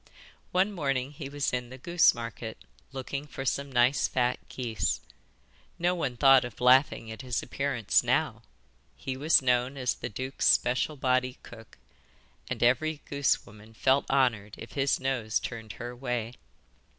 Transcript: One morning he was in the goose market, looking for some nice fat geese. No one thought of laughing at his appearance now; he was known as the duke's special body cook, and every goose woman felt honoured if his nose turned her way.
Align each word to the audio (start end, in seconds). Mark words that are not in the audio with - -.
One 0.51 0.71
morning 0.73 1.11
he 1.11 1.29
was 1.29 1.53
in 1.53 1.69
the 1.69 1.77
goose 1.77 2.15
market, 2.15 2.57
looking 2.91 3.27
for 3.27 3.45
some 3.45 3.71
nice 3.71 4.07
fat 4.07 4.39
geese. 4.49 4.99
No 5.77 5.93
one 5.93 6.17
thought 6.17 6.43
of 6.43 6.59
laughing 6.59 7.11
at 7.11 7.21
his 7.21 7.43
appearance 7.43 8.01
now; 8.01 8.41
he 8.97 9.15
was 9.15 9.43
known 9.43 9.77
as 9.77 9.93
the 9.93 10.09
duke's 10.09 10.47
special 10.47 10.95
body 10.95 11.37
cook, 11.43 11.77
and 12.49 12.63
every 12.63 13.01
goose 13.07 13.45
woman 13.45 13.75
felt 13.75 14.09
honoured 14.09 14.55
if 14.57 14.71
his 14.71 14.99
nose 14.99 15.39
turned 15.39 15.73
her 15.73 15.95
way. 15.95 16.33